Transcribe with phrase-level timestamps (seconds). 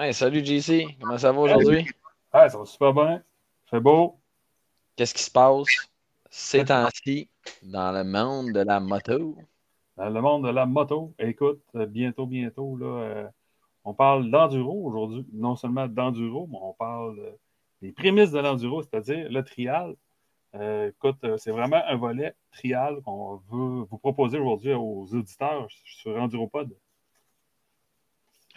[0.00, 1.84] Hey, salut JC, comment ça va aujourd'hui?
[2.30, 3.20] Ah, ça va super bien.
[3.68, 4.20] C'est beau.
[4.94, 5.90] Qu'est-ce qui se passe
[6.30, 7.28] ces temps-ci
[7.64, 9.36] dans le monde de la moto?
[9.96, 13.28] Dans le monde de la moto, écoute, bientôt, bientôt, là, euh,
[13.82, 15.26] on parle d'enduro aujourd'hui.
[15.32, 17.32] Non seulement d'enduro, mais on parle euh,
[17.82, 19.96] des prémices de l'enduro, c'est-à-dire le trial.
[20.54, 26.16] Euh, écoute, c'est vraiment un volet trial qu'on veut vous proposer aujourd'hui aux auditeurs sur
[26.16, 26.72] EnduroPod.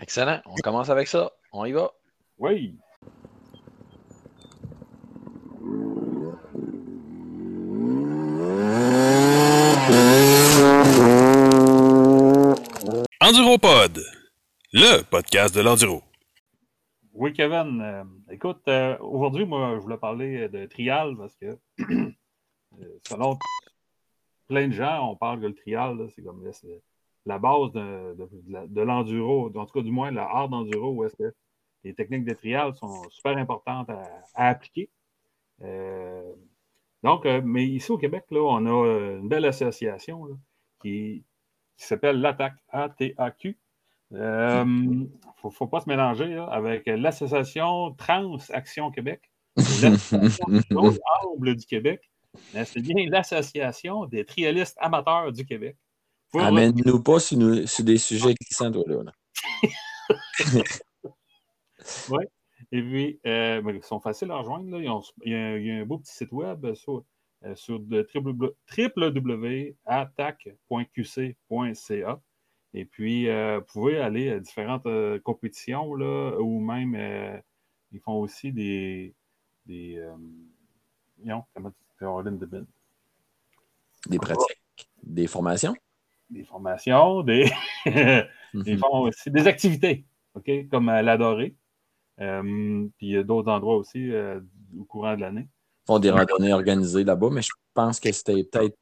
[0.01, 0.41] Excellent.
[0.45, 1.31] On commence avec ça.
[1.53, 1.91] On y va.
[2.39, 2.75] Oui.
[13.21, 13.99] EnduroPod,
[14.73, 16.01] le podcast de l'enduro.
[17.13, 17.81] Oui, Kevin.
[17.81, 22.11] Euh, écoute, euh, aujourd'hui, moi, je voulais parler de trial parce que, euh,
[23.07, 23.37] selon
[24.47, 26.43] plein de gens, on parle que le trial, c'est comme
[27.25, 31.33] la base de, l'enduro, en tout cas du moins la hard enduro, où est-ce que
[31.83, 34.89] les techniques de trial sont super importantes à, appliquer.
[35.61, 36.33] Euh,
[37.03, 40.27] donc, euh, mais ici au Québec, là, on a une belle association
[40.81, 41.23] qui,
[41.77, 43.57] s'appelle l'ATAC, A-T-A-Q.
[44.11, 45.07] Il ne
[45.49, 52.11] faut, pas se mélanger avec l'Association Trans Action Québec, l'Association du Québec.
[52.65, 55.77] C'est bien l'Association des trialistes amateurs du Québec.
[56.33, 59.11] Amène-nous pas sur, des sujets glissants, toi, là.
[62.09, 62.23] oui.
[62.71, 64.79] Et puis, euh, ben, ils sont faciles à rejoindre.
[64.79, 67.03] il, y a, un beau petit site web sur,
[67.43, 67.81] euh, sur.
[72.73, 74.87] Et puis, euh, vous pouvez aller à différentes
[75.23, 77.41] compétitions, là, ou même,
[77.91, 79.13] ils font aussi des.
[79.65, 80.01] des
[81.23, 81.73] non, comment
[84.07, 85.75] Des pratiques, des formations?
[86.31, 87.51] Des formations, des,
[87.85, 88.79] mhm.
[88.91, 91.55] aussi, des activités, OK, comme euh, l'Adoré.
[92.19, 94.39] Euh, puis il y a d'autres endroits aussi euh,
[94.79, 95.47] au courant de l'année.
[95.83, 98.77] Ils font des randonnées organisées là-bas, mais je pense que c'était peut-être.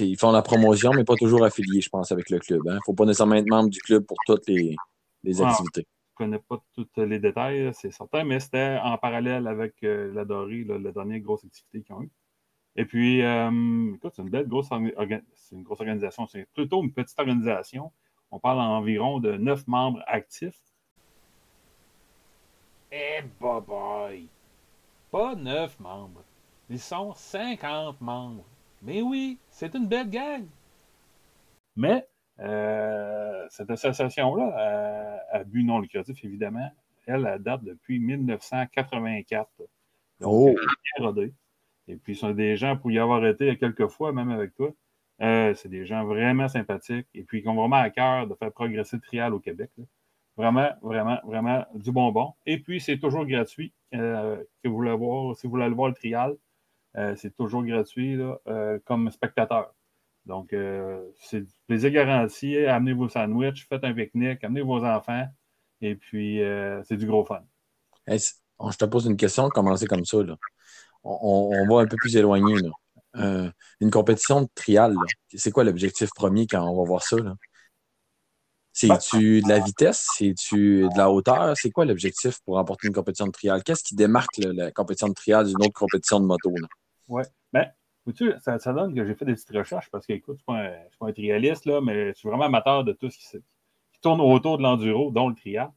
[0.00, 2.62] ils font la promotion, mais pas toujours affiliés, je pense, avec le club.
[2.64, 2.74] Il hein.
[2.76, 4.74] ne faut pas nécessairement être membre du club pour toutes les,
[5.42, 5.86] activités.
[6.18, 10.64] je ne connais pas tous les détails, c'est certain, mais c'était en parallèle avec l'Adoré,
[10.64, 12.10] la dernière grosse activité qu'ils ont eue.
[12.78, 16.28] Et puis, euh, écoute, c'est une belle grosse, une grosse organisation.
[16.28, 17.90] C'est plutôt une petite organisation.
[18.30, 20.60] On parle environ de neuf membres actifs.
[22.92, 24.28] Eh, bah, boy!
[25.10, 26.22] Pas neuf membres.
[26.70, 28.44] Ils sont 50 membres.
[28.82, 30.46] Mais oui, c'est une belle gang.
[31.74, 32.06] Mais
[32.38, 36.70] euh, cette association-là, à, but non lucratif, évidemment,
[37.08, 39.50] elle, elle date depuis 1984.
[40.20, 40.54] Donc, oh.
[40.96, 41.34] elle est rodée.
[41.88, 44.70] Et puis, ce sont des gens, pour y avoir été quelques fois, même avec toi,
[45.22, 48.52] euh, c'est des gens vraiment sympathiques et puis qui ont vraiment à cœur de faire
[48.52, 49.70] progresser le trial au Québec.
[50.36, 52.34] Vraiment, vraiment, vraiment du bonbon.
[52.46, 53.72] Et puis, c'est toujours gratuit.
[53.94, 56.36] Euh, que vous voulez voir, si vous voulez aller voir le trial,
[56.96, 58.18] euh, c'est toujours gratuit
[58.84, 59.74] comme spectateur.
[60.26, 60.54] Donc,
[61.16, 62.56] c'est plaisir garanti.
[62.58, 65.26] Amenez vos sandwichs, faites un pique-nique, amenez vos enfants.
[65.80, 66.40] Et puis,
[66.84, 67.42] c'est du gros fun.
[68.06, 70.22] je te pose une question, commencer comme ça.
[70.22, 70.36] Là
[71.04, 72.54] on, va un peu plus éloigné.
[73.16, 73.50] Euh,
[73.80, 74.94] une compétition de trial,
[75.34, 77.16] c'est quoi l'objectif premier quand on va voir ça?
[78.72, 80.06] C'est-tu de la vitesse?
[80.16, 81.56] C'est-tu de la hauteur?
[81.56, 83.64] C'est quoi l'objectif pour remporter une compétition de trial?
[83.64, 86.52] Qu'est-ce qui démarque la compétition de trial d'une autre compétition de moto?
[87.08, 87.22] Oui.
[87.52, 87.72] Bien,
[88.40, 90.98] ça, ça, donne que j'ai fait des petites recherches parce que, écoute, je ne suis,
[90.98, 93.26] pas un trialiste, mais je suis vraiment amateur de tout ce qui,
[93.92, 95.70] qui tourne autour de l'enduro, dont le trial.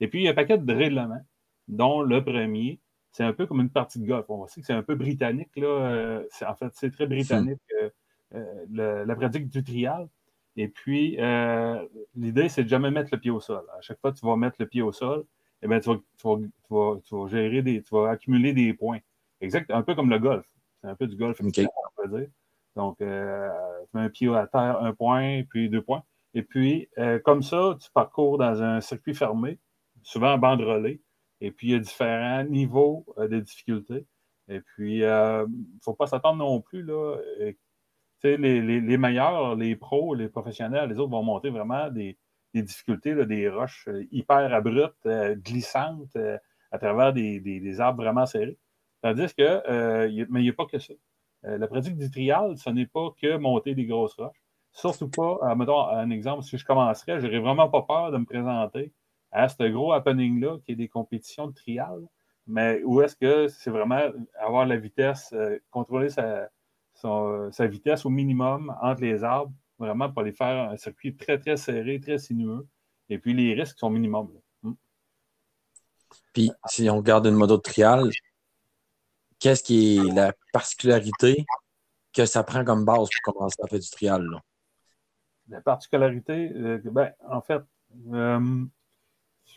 [0.00, 1.24] Et puis, il y a un paquet de règlements,
[1.68, 2.80] dont le premier,
[3.12, 4.26] c'est un peu comme une partie de golf.
[4.28, 5.50] On sait que c'est un peu britannique.
[5.56, 5.66] Là.
[5.66, 7.90] Euh, en fait, c'est très britannique, euh,
[8.34, 10.08] euh, la pratique du trial.
[10.56, 11.16] Et puis,
[12.14, 13.64] l'idée, c'est de jamais mettre le pied au sol.
[13.76, 15.24] À chaque fois que tu vas mettre le pied au sol,
[15.62, 18.98] eh bien, tu, vas, gérer des, tu vas accumuler des points.
[19.40, 20.46] Exact, un peu comme le golf.
[20.80, 22.28] C'est un peu du golf, on peut dire.
[22.76, 26.02] Donc, tu mets un pied à terre, un point, puis deux points.
[26.34, 26.88] Et puis,
[27.24, 29.58] comme ça, tu parcours dans un circuit fermé,
[30.02, 31.00] souvent en relais.
[31.40, 34.06] Et puis, il y a différents niveaux euh, de difficulté.
[34.48, 36.82] Et puis, il euh, ne faut pas s'attendre non plus.
[36.82, 37.52] Là, euh,
[38.24, 42.18] les, les, les, meilleurs, les pros, les professionnels, les autres vont monter vraiment des,
[42.52, 46.16] des difficultés, des roches hyper abruptes, glissantes,
[46.70, 48.58] à travers des, des, arbres vraiment serrés.
[49.00, 50.92] Tandis que, mais il n'y a pas que ça.
[51.44, 54.42] la pratique du trial, ce n'est pas que monter des grosses roches.
[54.72, 58.26] Surtout pas, mettons un exemple, si je commencerais, je n'aurais vraiment pas peur de me
[58.26, 58.92] présenter
[59.32, 62.00] à ce gros happening-là, qui est des compétitions de trial,
[62.46, 66.48] mais où est-ce que c'est vraiment avoir la vitesse, euh, contrôler sa,
[66.94, 71.56] sa, vitesse au minimum entre les arbres, vraiment pour aller faire un circuit très, très
[71.56, 72.66] serré, très sinueux.
[73.08, 74.30] Et puis les risques sont minimums.
[76.32, 78.08] Puis, si on regarde une moto de trial,
[79.38, 81.44] qu'est-ce qui est la particularité
[82.12, 84.24] que ça prend comme base pour commencer à faire du trial?
[84.24, 84.40] Là?
[85.48, 87.62] La particularité, euh, ben, en fait,
[88.12, 88.64] euh,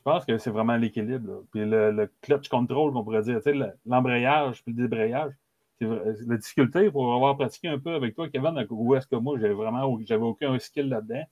[0.04, 1.44] pense que c'est vraiment l'équilibre.
[1.52, 3.40] Puis le, le, clutch control, qu'on pourrait dire,
[3.86, 5.34] l'embrayage puis le débrayage.
[5.82, 9.54] La difficulté pour avoir pratiqué un peu avec toi, Kevin, où est-ce que moi, j'avais
[9.54, 11.26] vraiment aucun skill là-dedans,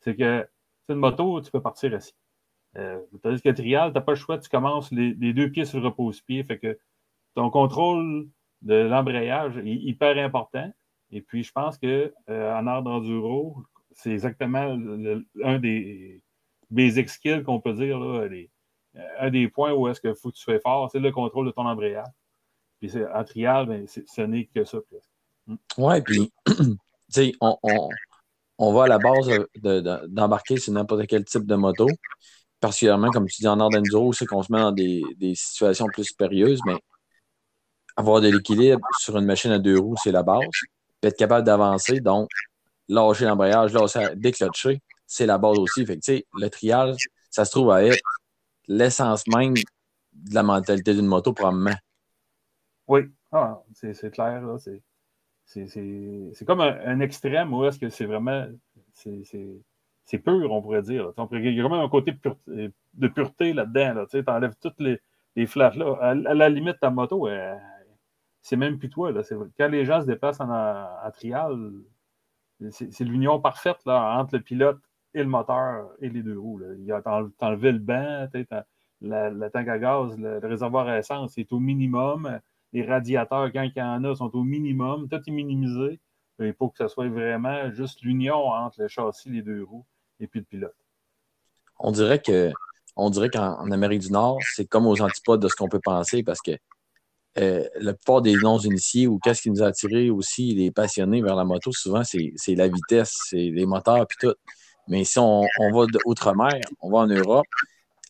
[0.00, 0.48] c'est que
[0.86, 2.14] c'est une moto, tu peux partir assis.
[2.76, 5.64] Euh, tandis que trial, tu n'as pas le choix, tu commences les, les deux pieds
[5.64, 6.42] sur le repose-pied.
[6.42, 6.76] Fait que
[7.34, 8.28] ton contrôle
[8.62, 10.72] de l'embrayage est hyper important.
[11.10, 13.56] Et puis, je pense qu'en euh, en art d'enduro,
[13.92, 14.76] c'est exactement
[15.44, 16.22] un des
[16.70, 18.28] basic skills qu'on peut dire, là,
[19.18, 21.66] un des points où est-ce faut que tu fais fort, c'est le contrôle de ton
[21.66, 22.06] embrayage.
[22.80, 24.78] Puis en trial, ben, ce n'est que ça.
[25.46, 25.56] Hmm.
[25.78, 26.76] Oui, puis, tu
[27.08, 27.56] sais, on,
[28.58, 29.30] on, va à la base
[30.08, 31.86] d'embarquer sur n'importe quel type de moto
[32.64, 35.02] particulièrement, comme tu dis, en ordre d'enduro, c'est qu'on se met dans des,
[35.34, 36.76] situations plus périlleuses, mais
[37.94, 40.48] avoir de l'équilibre sur une machine à deux roues, c'est la base.
[41.00, 42.30] Puis être capable d'avancer, donc
[42.88, 44.80] lâcher l'embrayage, lâcher, déclencher,
[45.14, 45.86] c'est la base aussi.
[45.86, 46.00] Fait
[46.34, 46.96] le trial,
[47.30, 48.02] ça se trouve à être
[48.66, 51.76] l'essence même de la mentalité d'une moto, probablement.
[52.88, 54.42] Oui, ah, c'est clair.
[55.44, 58.46] C'est comme un, extrême où est-ce que c'est vraiment
[58.92, 61.12] c'est pur, on pourrait dire.
[61.30, 62.12] Il y a même un côté
[62.94, 63.94] de pureté là-dedans.
[63.94, 64.06] Là.
[64.10, 65.00] Tu enlèves toutes les,
[65.36, 65.46] les.
[65.54, 65.72] Là.
[66.00, 67.28] À, la limite, ta moto,
[68.42, 69.12] c'est même plus toi.
[69.12, 69.22] Là.
[69.56, 71.72] Quand les gens se déplacent en, en trial,
[72.70, 74.80] c'est l'union parfaite là, entre le pilote
[75.14, 76.60] et le moteur et les deux roues.
[77.38, 78.28] T'enlever le banc,
[79.00, 82.40] la, la, tank à gaz, le, réservoir à essence est au minimum.
[82.72, 85.08] Les radiateurs, quand il y en a, sont au minimum.
[85.08, 86.00] Tout est minimisé.
[86.40, 89.86] Il faut que ce soit vraiment juste l'union entre le châssis les deux roues
[90.18, 90.74] et puis le pilote.
[91.78, 92.50] On dirait que
[92.96, 96.22] on dirait qu'en Amérique du Nord, c'est comme aux antipodes de ce qu'on peut penser
[96.22, 96.52] parce que
[97.38, 101.34] euh, le plupart des non-initiés ou qu'est-ce qui nous a attiré aussi les passionnés vers
[101.34, 104.34] la moto, souvent, c'est la vitesse, c'est les moteurs puis tout.
[104.88, 105.42] Mais si on,
[105.72, 107.46] va d'outre-mer, on va en Europe,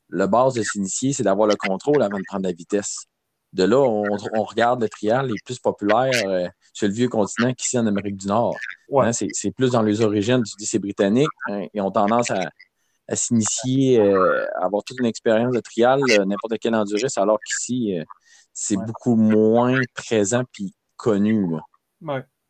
[0.09, 3.05] le base de s'initier, c'est d'avoir le contrôle avant de prendre la vitesse.
[3.53, 7.79] De là, on, regarde le trial les plus populaires euh, sur le vieux continent qu'ici
[7.79, 8.57] en Amérique du Nord.
[8.93, 11.29] Hein, c'est plus dans les origines du lycée britannique.
[11.47, 12.51] Hein, ils ont tendance à,
[13.15, 17.97] s'initier, euh, à avoir toute une expérience de trial, euh, n'importe quel enduriste, alors qu'ici,
[18.53, 21.47] c'est beaucoup moins présent puis connu.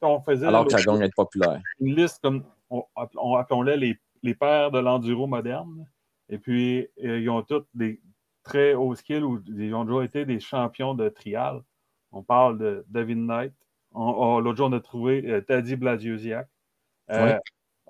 [0.01, 1.61] On faisait, alors que ça gagne être populaire.
[1.81, 5.87] Une liste comme, on, appelait les, les pères de l'enduro moderne.
[6.29, 8.01] Et puis, ils ont tous des
[8.45, 11.63] très haut skill où ils ont déjà été des champions de trial.
[12.13, 13.53] On parle de David Knight.
[13.95, 16.49] L'autre jour, on a trouvé euh, Taddy Blasiusiak.
[17.11, 17.39] Euh,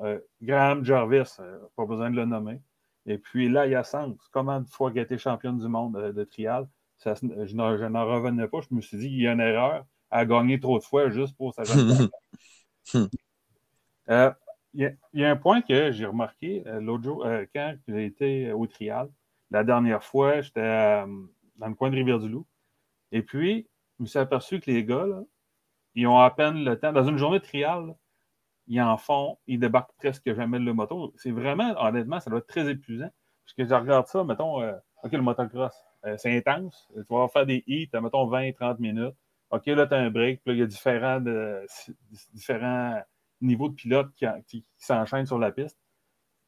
[0.00, 1.36] euh, Graham Jarvis,
[1.76, 2.60] pas besoin de le nommer.
[3.06, 4.16] Et puis là, il y a Sanz.
[4.32, 6.66] Comment de fois a été championne du monde de trial?
[7.04, 8.60] je n'en revenais pas.
[8.60, 11.36] Je me suis dit qu'il y a une erreur à gagner trop de fois juste
[11.36, 11.64] pour sa
[14.74, 19.08] Il y, a un point que j'ai remarqué l'autre jour, quand j'ai été au trial.
[19.54, 21.06] La dernière fois, j'étais euh,
[21.56, 22.44] dans le coin de Rivière-du-Loup.
[23.12, 25.06] Et puis, je me suis aperçu que les gars,
[25.94, 26.92] ils ont à peine le temps.
[26.92, 27.94] Dans une journée de trial,
[28.66, 31.14] ils en font, ils débarquent presque jamais le moto.
[31.16, 33.10] C'est vraiment, honnêtement, ça doit être très épuisant.
[33.44, 34.72] Parce que je regarde ça, mettons, euh,
[35.04, 35.74] OK, le motocross,
[36.06, 36.88] euh, c'est intense.
[36.92, 39.14] Tu vas faire des hits, mettons 20-30 minutes.
[39.50, 40.42] OK, là, tu as un break.
[40.42, 41.22] Puis là, il y a différents,
[42.32, 43.00] différents
[43.44, 44.12] niveaux de pilotes
[44.46, 45.78] qui s'enchaînent sur la piste.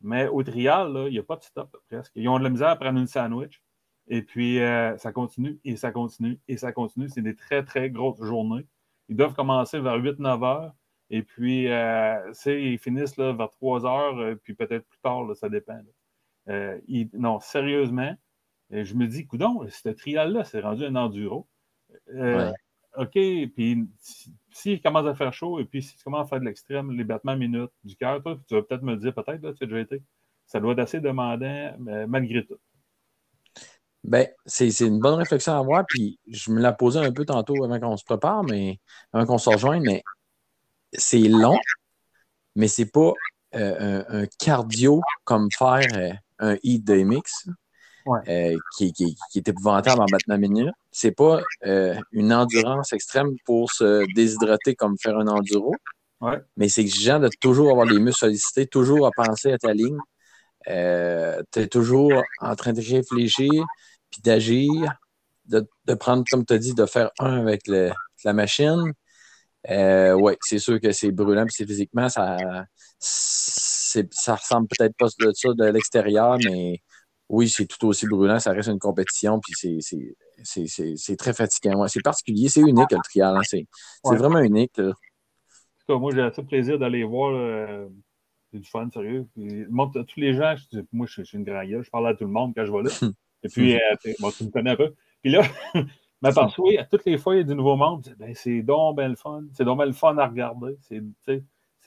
[0.00, 2.12] Mais au trial, il n'y a pas de stop presque.
[2.16, 3.62] Ils ont de la misère à prendre une sandwich.
[4.08, 7.08] Et puis, euh, ça continue et ça continue et ça continue.
[7.08, 8.66] C'est des très, très grosses journées.
[9.08, 10.74] Ils doivent commencer vers 8-9 heures.
[11.10, 15.48] Et puis, euh, ils finissent là, vers 3 heures, euh, puis peut-être plus tard, ça
[15.48, 15.80] dépend.
[17.14, 18.16] Non, sérieusement,
[18.70, 21.48] je me dis, coudon, ce trial-là, c'est rendu un enduro.
[22.96, 23.88] OK, puis
[24.50, 27.04] s'il commence à faire chaud et puis si tu commences à faire de l'extrême, les
[27.04, 30.02] battements minutes du cœur, tu vas peut-être me dire, peut-être, tu as déjà été.
[30.46, 32.58] Ça doit être assez demandant, mais malgré tout.
[34.04, 37.64] Ben, c'est une bonne réflexion à avoir, puis je me la posais un peu tantôt
[37.64, 38.78] avant qu'on se prépare, mais
[39.12, 40.02] avant qu'on se rejoigne, mais
[40.92, 41.58] c'est long,
[42.54, 43.12] mais c'est pas
[43.56, 47.48] euh, un, cardio comme faire euh, un heat de mix.
[48.28, 50.72] Euh, qui, qui, qui, est épouvantable en minute.
[50.92, 55.74] C'est pas euh, une endurance extrême pour se déshydrater comme faire un enduro,
[56.56, 59.98] mais c'est exigeant de toujours avoir les muscles sollicités, toujours à penser à ta ligne.
[60.68, 63.64] Euh, tu es toujours en train de réfléchir,
[64.10, 64.70] puis d'agir,
[65.46, 67.90] de, de, prendre, comme tu as dit, de faire un avec le,
[68.24, 68.92] la machine.
[69.68, 72.36] oui, c'est sûr que c'est brûlant, puis c'est physiquement, ça,
[72.98, 76.80] ça ressemble peut-être pas de ça de l'extérieur, mais
[77.28, 78.38] oui, c'est tout aussi brûlant.
[78.38, 79.82] Ça reste une compétition, puis
[80.42, 81.86] c'est très fatigant.
[81.88, 83.36] c'est particulier, c'est unique le trial.
[83.36, 83.42] Hein.
[83.42, 83.66] C'est
[84.04, 84.78] vraiment unique.
[84.78, 87.34] En tout cas, moi, j'ai assez de plaisir d'aller voir.
[87.34, 87.88] Euh,
[88.52, 89.26] c'est du fun, sérieux.
[89.34, 89.64] Puis,
[90.08, 92.24] tous les gens, je dis, moi, je, suis une grande gueule, je parle à tout
[92.24, 92.90] le monde quand je vais là.
[93.42, 94.94] Et puis, euh, tu me connais un peu.
[95.22, 95.42] Puis là,
[95.74, 98.14] que à toutes les fois, il y a du nouveau monde.
[98.18, 99.44] Ben, c'est donc bien le fun.
[99.52, 100.76] C'est donc bien le fun à regarder.
[100.80, 101.02] C'est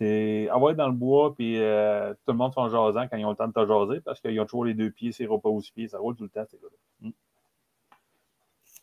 [0.01, 3.35] avoir dans le bois, puis euh, tout le monde sont jasant quand ils ont le
[3.35, 5.87] temps de te jaser parce qu'ils ont toujours les deux pieds, c'est repas aux pieds,
[5.87, 6.59] ça roule tout le temps, c'est
[7.01, 7.11] mm.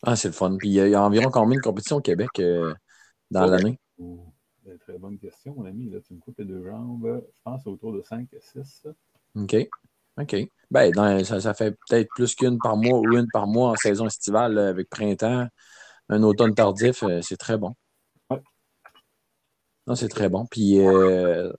[0.03, 0.55] Ah, c'est le fun.
[0.57, 2.73] Puis il y, a environ combien de compétitions au Québec euh,
[3.31, 3.79] dans l'année?
[4.81, 5.89] Très bonne question, mon ami.
[5.89, 7.23] Là, tu me coupes les deux jambes.
[7.33, 8.87] Je pense autour de 5 à 6.
[9.35, 9.55] OK.
[10.19, 10.35] OK.
[10.69, 14.57] Ben, ça, fait peut-être plus qu'une par mois ou une par mois en saison estivale
[14.57, 15.47] avec printemps,
[16.09, 17.03] un automne tardif.
[17.03, 17.73] Euh, c'est très bon.
[19.87, 20.45] Non, c'est très bon.
[20.45, 21.51] Puis, euh,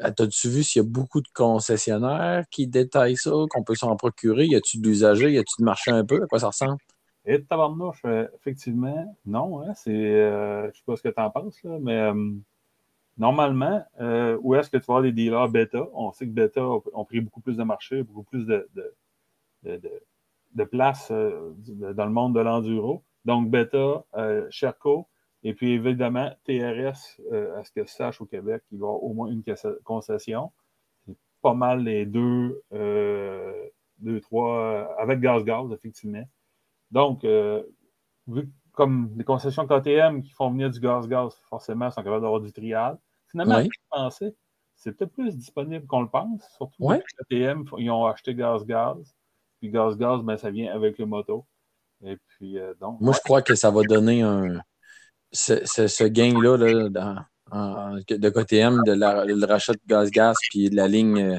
[0.00, 4.46] as-tu vu s'il y a beaucoup de concessionnaires qui détaillent ça, qu'on peut s'en procurer?
[4.46, 5.30] Y a-tu de l'usager?
[5.32, 6.22] Y a-tu de marché un peu?
[6.22, 6.78] À quoi ça ressemble?
[7.26, 9.60] Et tabarnouche, euh, effectivement, non.
[9.60, 12.32] Hein, c'est, euh, je sais pas ce que tu en penses, là, mais euh,
[13.18, 13.84] normalement,
[14.42, 15.88] où est-ce que tu vas les dealers bêta?
[15.92, 18.68] On sait que bêta ont, pris beaucoup plus de marché, beaucoup plus de,
[19.64, 19.80] de,
[20.54, 23.02] de, place dans le monde de l'enduro.
[23.24, 24.04] Donc, bêta,
[24.50, 25.08] Sherco,
[25.48, 27.20] et puis évidemment, TRS,
[27.56, 29.44] à ce que je sache au Québec, il va avoir au moins une
[29.84, 30.52] concession.
[31.06, 36.24] C'est pas mal les deux, deux, trois, avec gaz-gaz, effectivement.
[36.90, 37.62] Donc, euh,
[38.26, 42.52] vu comme les concessions KTM qui font venir du gaz-gaz, forcément, sont capables d'avoir du
[42.52, 42.98] trial.
[43.28, 44.34] Finalement, pensais,
[44.74, 47.02] c'est peut-être plus disponible qu'on le pense, surtout ouais.
[47.20, 49.14] KTM, ils ont acheté gaz-gaz.
[49.60, 51.46] Puis gaz-gaz, ben, ça vient avec le moto.
[52.04, 53.00] Et puis, euh, donc.
[53.00, 54.60] Moi, je crois que ça va donner un.
[55.38, 57.16] Ce, ce, gain-là dans,
[58.08, 61.38] de KTM, de le rachat de gaz-gaz, puis de la ligne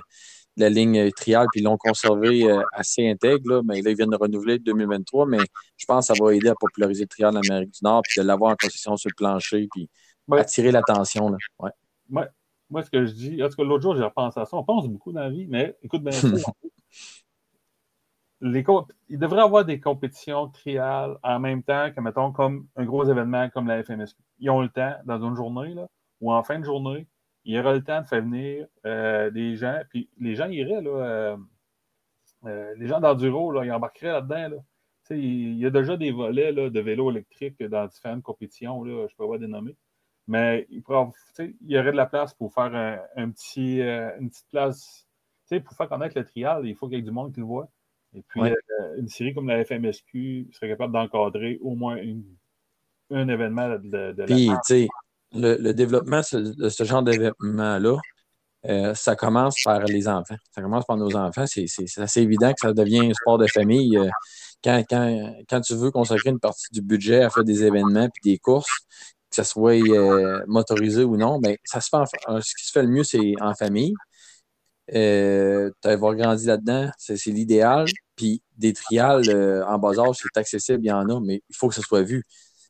[0.57, 3.61] la ligne trial, puis ils l'ont conservé euh, assez intègre.
[3.63, 5.37] mais là, ils viennent de renouveler 2023, mais
[5.77, 8.19] je pense que ça va aider à populariser le trial en Amérique du Nord, puis
[8.19, 9.89] de l'avoir en concession sur le plancher, puis
[10.31, 11.31] attirer l'attention.
[11.59, 11.71] Ouais.
[12.69, 14.57] Moi, ce que je dis, en tout cas, l'autre jour, j'ai repensé à ça.
[14.57, 16.11] On pense beaucoup dans la vie, mais écoute bien
[18.41, 18.63] les
[19.09, 23.05] il devrait y avoir des compétitions trial en même temps que, mettons, comme un gros
[23.05, 24.21] événement comme la FMSQ.
[24.39, 25.87] Ils ont le temps, dans une journée, là,
[26.21, 27.07] ou en fin de journée,
[27.45, 30.81] il y aura le temps de faire venir euh, des gens, puis les gens iraient,
[30.81, 31.37] là, euh,
[32.45, 34.49] euh, les gens d'enduro, là, ils embarqueraient là-dedans.
[34.49, 34.57] Là.
[35.11, 39.15] Il y a déjà des volets là, de vélo électrique dans différentes compétitions, là, je
[39.15, 39.75] peux pas dénommer.
[40.27, 40.83] Mais il,
[41.39, 42.75] il y aurait de la place pour faire
[43.15, 45.07] un, petit, une petite place.
[45.63, 47.69] Pour faire connaître le trial, il faut qu'il y ait du monde qui le voit.
[48.17, 48.41] Et puis,
[48.97, 51.97] une série comme la FMSQ serait capable d'encadrer au moins
[53.11, 54.87] un événement de, de puis, la
[55.33, 57.97] le, développement de ce genre d'événement-là,
[58.65, 60.35] euh, ça commence par les enfants.
[60.51, 61.45] Ça commence par nos enfants.
[61.45, 63.97] C'est assez évident que ça devient un sport de famille.
[63.97, 64.09] Euh,
[64.63, 68.37] quand, quand, tu veux consacrer une partie du budget à faire des événements puis des
[68.39, 68.85] courses,
[69.29, 72.81] que ce soit euh, motorisé ou non, ben, ça se fait ce qui se fait
[72.81, 73.93] le mieux, c'est en famille.
[74.95, 77.85] Euh, avoir grandi là-dedans, c'est l'idéal.
[78.15, 79.29] Puis des trials
[79.67, 82.01] en bas âge, c'est accessible, il y en a, mais il faut que ce soit
[82.01, 82.23] vu.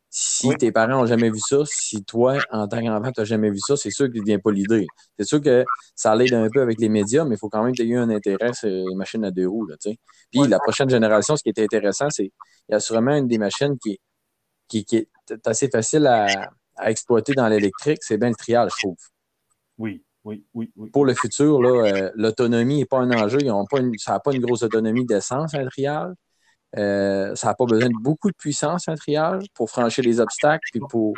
[0.09, 3.49] Si tes parents n'ont jamais vu ça, si toi, en tant qu'enfant, tu n'as jamais
[3.49, 4.87] vu ça, c'est sûr qu'il ne vient pas l'idée.
[5.19, 7.73] C'est sûr que ça l'aide un peu avec les médias, mais il faut quand même
[7.73, 9.67] que tu aies eu un intérêt sur les machines à deux roues.
[9.67, 9.75] Là,
[10.31, 13.37] Puis la prochaine génération, ce qui est intéressant, c'est qu'il y a sûrement une des
[13.37, 13.99] machines qui,
[14.67, 15.07] qui, est
[15.45, 16.51] assez facile à,
[16.83, 18.97] exploiter dans l'électrique, c'est bien le trial, je trouve.
[19.77, 20.03] Oui.
[20.27, 20.89] Oui, oui, oui.
[20.89, 23.37] Pour le futur, euh, l'autonomie n'est pas un enjeu.
[23.41, 26.15] Ils ont pas ça n'a pas une grosse autonomie d'essence, un trial.
[26.77, 30.67] Euh, ça n'a pas besoin de beaucoup de puissance, un triage, pour franchir les obstacles
[30.73, 31.13] et pour,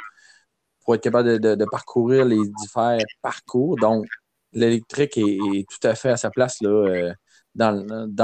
[0.86, 3.78] pour être capable de, parcourir les différents parcours.
[3.78, 4.06] Donc,
[4.54, 7.12] l'électrique est, tout à fait à sa place là, euh,
[7.56, 7.72] dans,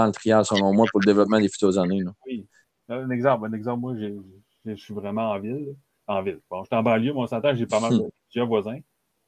[0.06, 2.04] le triage, selon moi, pour le développement des futures années.
[2.28, 2.48] Oui.
[2.90, 3.96] Un exemple, un exemple, moi,
[4.66, 5.76] je suis vraiment en ville.
[6.06, 6.42] En ville.
[6.48, 8.78] Bon, je suis en banlieue, mais on s'entend, j'ai pas mal de plusieurs voisins.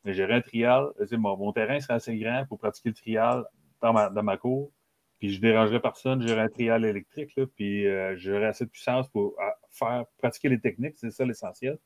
[0.07, 0.87] Mais un trial.
[1.11, 3.45] Mon, mon terrain serait assez grand pour pratiquer le trial
[3.81, 4.71] dans ma, dans ma cour.
[5.19, 9.07] Puis je dérangerais personne, j'aurais un trial électrique, là, puis euh, j'aurais assez de puissance
[9.09, 9.35] pour
[9.71, 11.79] faire pratiquer les techniques, c'est ça l'essentiel.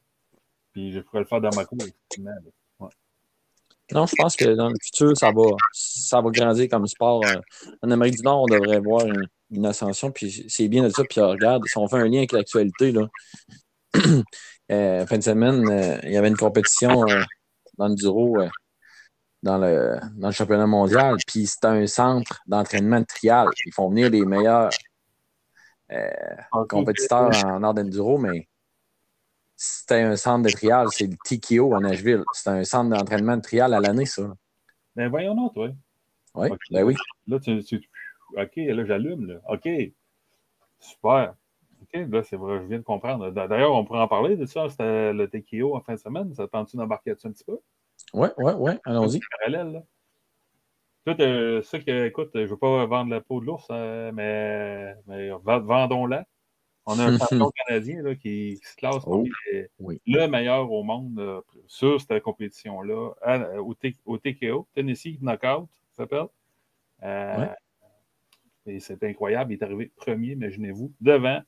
[0.73, 2.31] Puis je pourrais le faire dans ma cour, effectivement.
[3.93, 7.25] Non, je pense que dans le futur, ça va, ça va grandir comme sport.
[7.25, 7.35] Euh,
[7.81, 9.05] en Amérique du Nord, on devrait voir
[9.49, 11.03] une, ascension, puis c'est bien de ça.
[11.09, 13.07] Puis regarde, si on fait un lien avec l'actualité, là,
[14.71, 17.03] euh, fin de semaine, il y avait une compétition
[17.81, 18.37] dans le Duro
[19.43, 21.17] dans le, dans le championnat mondial.
[21.27, 23.47] Puis c'est un centre d'entraînement de trial.
[23.65, 24.69] Ils font venir les meilleurs
[25.91, 26.09] euh,
[26.69, 28.47] compétiteurs en art d'enduro, mais
[29.55, 30.87] c'était un centre de trial.
[30.91, 32.23] C'est le TKO à Nashville.
[32.33, 34.23] C'est un centre d'entraînement de trial à l'année, ça.
[34.95, 35.69] Ben voyons donc, toi.
[36.35, 36.95] Oui, ben oui.
[37.27, 37.59] Là, tu,
[38.35, 39.25] OK, là, j'allume.
[39.25, 39.35] Là.
[39.49, 39.67] OK.
[40.79, 41.35] Super.
[41.93, 43.29] OK, là, c'est vrai, je viens de comprendre.
[43.31, 44.69] D'ailleurs, on pourrait en parler de ça.
[44.69, 46.33] C'était le TKO en fin de semaine.
[46.33, 47.59] Ça tente-tu d'embarquer dessus un petit peu?
[48.13, 48.71] Oui, oui, oui.
[48.85, 49.19] Allons-y.
[49.39, 49.83] Parallèle, là.
[51.05, 54.11] Tout, euh, ça que, écoute, je ne veux pas vendre la peau de l'ours, euh,
[54.13, 56.25] mais, mais vendons-la.
[56.85, 59.99] On a un champion canadien là, qui, qui, se classe Oh, parmi les- oui.
[60.05, 63.13] le meilleur au monde euh, sur cette compétition-là,
[64.05, 66.27] au, TKO, Tennessee Knockout, ça s'appelle.
[67.03, 67.55] Euh, Ouais.
[68.67, 71.41] Et c'est incroyable, il est arrivé premier, imaginez-vous, devant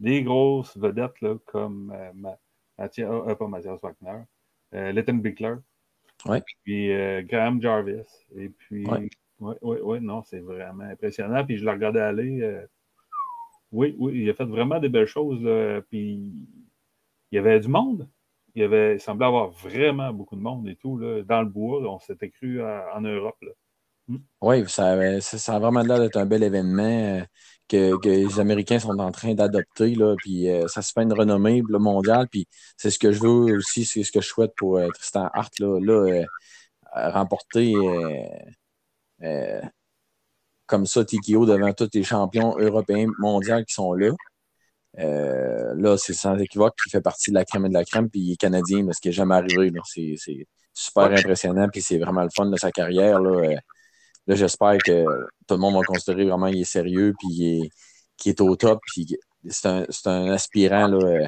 [0.00, 2.38] des grosses vedettes là, comme euh, Ma-
[2.78, 4.22] Mathias, euh, pas Mathias Wagner,
[4.74, 5.54] euh, Letton Bickler,
[6.26, 6.42] Ouais.
[6.64, 8.02] puis euh, Graham Jarvis.
[8.36, 9.08] Et puis, Ouais.
[9.40, 11.44] oui, oui, oui, non, c'est vraiment impressionnant.
[11.44, 12.40] Puis je le regardais aller.
[12.42, 12.66] euh,
[13.72, 15.42] oui, oui, il a fait vraiment des belles choses.
[15.42, 15.80] là.
[15.82, 16.32] Puis
[17.32, 18.08] il y avait du monde.
[18.54, 20.96] Il, y avait, il semblait avoir vraiment beaucoup de monde et tout.
[20.96, 23.36] Là, dans le bois, on s'était cru à- en Europe.
[23.42, 24.16] Là.
[24.40, 26.82] Oui, ça, avait- ça, ça a vraiment l'air d'être un bel événement
[27.18, 27.22] euh,
[27.68, 29.94] que, que les Américains sont en train d'adopter.
[29.94, 32.28] là, Puis euh, ça se fait une renommée là, mondiale.
[32.30, 35.28] Puis c'est ce que je veux aussi, c'est ce que je souhaite pour euh, Tristan
[35.32, 35.52] Hart.
[35.58, 37.74] Là, là euh, remporter
[40.66, 44.10] comme ça TKO devant tous les champions européens mondiaux qui sont là.
[44.96, 48.20] Là, c'est sans équivoque qu'il fait partie de la crème et de la crème, puis
[48.20, 49.72] il est canadien, là, ce qui n'est jamais arrivé.
[49.84, 53.20] C'est super impressionnant, puis c'est vraiment le fun de sa carrière.
[53.20, 53.56] Là,
[54.26, 55.04] Là, j'espère que
[55.46, 57.70] tout le monde va considérer vraiment qu'il est sérieux, puis
[58.16, 59.06] qu'il est, au top, puis
[59.48, 60.86] c'est un, un aspirant.
[60.86, 61.26] Là, euh,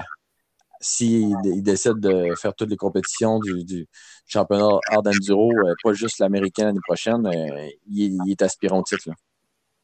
[0.81, 3.87] s'il il décide de faire toutes les compétitions du,
[4.27, 9.11] championnat hard enduro, euh, pas juste l'américain l'année prochaine, euh, il, est- aspirant au titre.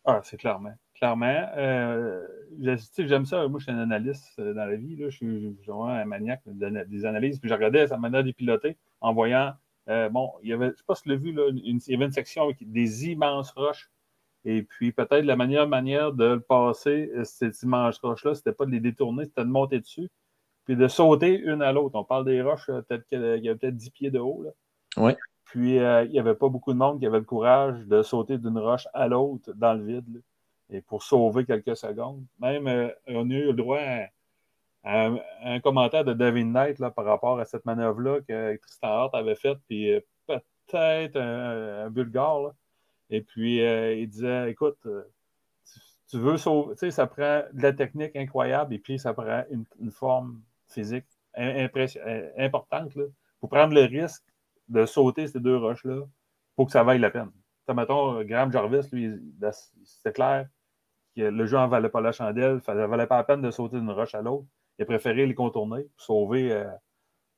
[0.04, 0.74] Ah, c'est clairement.
[0.94, 1.46] Clairement.
[2.98, 3.48] J'aime ça.
[3.48, 4.96] Moi, je suis un analyste dans la vie.
[4.96, 5.10] Là.
[5.10, 7.38] Je, suis, vraiment un maniaque des analyses.
[7.40, 9.52] Puis je regardais sa manière de piloter en voyant.
[9.88, 11.58] Euh, bon, il y avait, je ne sais pas si tu l'as vu, là, une-
[11.86, 13.90] il y avait une section avec des immenses roches.
[14.44, 18.66] Et puis, peut-être la meilleure manière de le passer, euh, ces immenses roches-là, c'était pas
[18.66, 20.08] de les détourner, c'était de monter dessus,
[20.64, 21.94] puis de sauter une à l'autre.
[21.96, 24.42] On parle des roches, euh, peut-être qu'il y avait peut-être 10 pieds de haut.
[24.42, 24.50] Là.
[25.02, 25.16] Ouais.
[25.44, 28.38] Puis, euh, il n'y avait pas beaucoup de monde qui avait le courage de sauter
[28.38, 30.14] d'une roche à l'autre dans le vide.
[30.14, 30.20] là,
[30.70, 32.24] et pour sauver quelques secondes.
[32.40, 34.06] Même, euh, on a eu le droit à
[34.84, 38.88] un, à un commentaire de David Knight là, par rapport à cette manœuvre-là que Tristan
[38.88, 42.42] Hart avait faite, puis euh, peut-être un, Bulgare.
[42.42, 42.54] là.
[43.10, 45.02] Et puis, euh, il disait Écoute, euh,
[46.08, 49.44] tu, veux sauver, tu sais, ça prend de la technique incroyable et puis ça prend
[49.50, 51.06] une, forme physique
[51.38, 51.68] euh,
[52.38, 52.92] importante.
[52.94, 54.24] Il faut prendre le risque
[54.68, 56.04] de sauter ces deux roches-là
[56.56, 57.30] pour que ça vaille la peine.
[57.64, 59.10] T'sais, mettons, euh, Graham Jarvis, lui,
[59.84, 60.48] c'était clair
[61.16, 63.50] que le jeu en valait pas la chandelle, ça ne valait pas la peine de
[63.50, 64.46] sauter d'une roche à l'autre.
[64.78, 66.64] Il a préféré les contourner pour sauver, euh,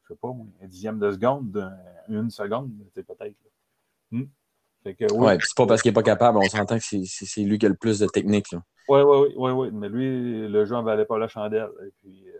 [0.05, 0.29] je sais pas,
[0.63, 1.77] un dixième de seconde, d'un-
[2.09, 3.37] une seconde, peut-être.
[4.11, 4.25] Hmm.
[4.87, 7.67] Oui, Ouais, c'est pas parce qu'il n'est pas capable, on s'entend que c'est- lui qui
[7.67, 8.47] a le plus de technique.
[8.89, 11.71] Oui, oui, oui, oui, oui, mais lui, le jeu en valait pas la chandelle.
[11.87, 12.39] Et puis, euh.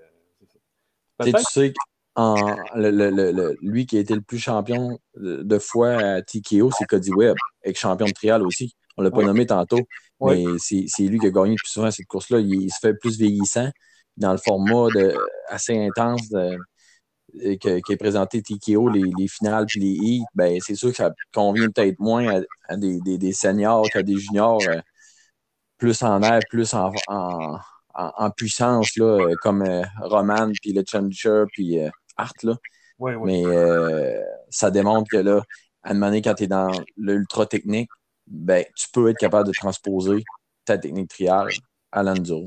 [1.23, 1.73] Tu sais,
[2.17, 6.23] en, le, le- le- lui qui a été le plus champion de, de fois à
[6.23, 8.75] TKO, c'est Cody Webb, avec champion de trial aussi.
[8.97, 9.81] On l'a pas nommé tantôt,
[10.21, 12.39] mais c'est c'est lui qui a gagné le plus souvent cette course-là.
[12.41, 13.71] Il, il se fait plus vieillissant
[14.17, 15.17] dans le format de,
[15.49, 16.59] assez intense de-
[17.45, 20.25] euh, que- qui est présenté TKO, les, les finales puis les heats.
[20.35, 24.03] Ben, c'est sûr que ça convient peut-être moins à, à des, des- des seniors qu'à
[24.03, 24.81] des juniors euh,
[25.79, 27.59] plus en air, plus en, en,
[27.95, 32.43] en- en puissance, là, euh, comme euh, Roman, puis le Challenger, puis euh, Hart.
[32.45, 32.57] Là.
[33.27, 33.45] Mais
[34.51, 35.43] ça démontre que là,
[35.83, 37.91] à un moment donné, quand tu es dans l'ultra technique,
[38.27, 40.25] ben, tu peux être capable de transposer
[40.65, 41.49] ta technique trial
[41.93, 42.47] à l'enduro.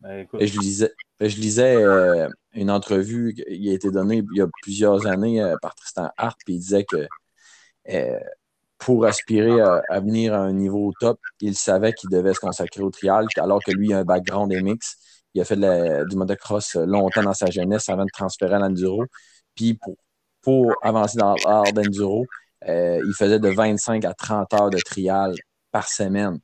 [0.00, 4.40] Ben, écoute, je lisais, je lisais euh, une entrevue qui a été donnée il y
[4.40, 7.08] a plusieurs années euh, par Tristan Hart, puis il disait que
[7.90, 8.18] euh,
[8.78, 12.82] pour aspirer à, à venir à un niveau top, il savait qu'il devait se consacrer
[12.82, 14.96] au trial, alors que lui, il a un background MX.
[15.34, 18.58] Il a fait de la- du motocross longtemps dans sa jeunesse avant de transférer à
[18.60, 19.10] l'enduro.
[19.54, 19.96] Puis pour,
[20.42, 22.26] pour avancer dans l'art d'enduro,
[22.66, 25.38] il faisait de 25 à 30 heures de trial
[25.72, 26.40] par semaine.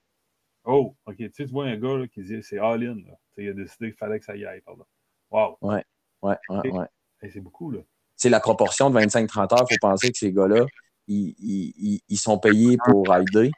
[0.64, 1.16] oh, OK.
[1.16, 2.98] Tu sais, tu vois un gars là, qui dit c'est all-in.
[3.38, 4.60] Il a décidé qu'il fallait que ça y aille.
[4.62, 4.84] Pardon.
[5.30, 5.58] Wow.
[5.60, 5.84] Ouais,
[6.22, 6.36] ouais,
[6.70, 6.86] ouais.
[7.22, 7.80] Hey, c'est beaucoup, là.
[8.16, 10.64] c'est la proportion de 25-30 heures, il faut penser que ces gars-là,
[11.08, 13.50] ils, ils- ils- sont payés pour rider,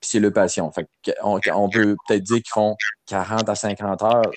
[0.00, 0.70] puis c'est le passion.
[0.72, 0.86] Fait
[1.22, 4.30] on, on peut peut-être dire qu'ils font 40 à 50 heures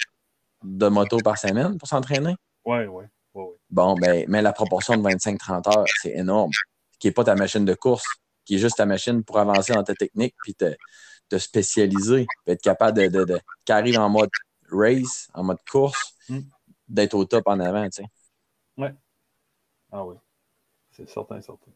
[0.64, 2.36] de moto par semaine pour s'entraîner.
[2.66, 3.06] Oui, oui.
[3.34, 3.56] oui, oui.
[3.70, 6.52] Bon, ben, mais la proportion de 25-30 heures, c'est énorme.
[7.00, 8.06] Qui n'est pas ta machine de course,
[8.46, 10.74] qui est juste ta machine pour avancer dans ta technique, puis te,
[11.28, 14.30] te spécialiser, puis être capable de, de, de qui arrive en mode
[14.72, 16.40] race, en mode course, Mm.
[16.88, 18.94] d'être au top en avant, tu sais.
[19.92, 20.16] Ah oui.
[20.92, 21.72] C'est certain, certain.